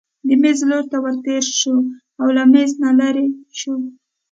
د 0.27 0.29
مېز 0.41 0.59
لور 0.69 0.83
ته 0.91 0.97
ورتېر 1.03 1.43
شو 1.59 1.75
او 2.21 2.27
له 2.35 2.43
مېز 2.51 2.71
نه 2.83 2.91
لیرې 2.97 3.27
شو. 3.59 3.73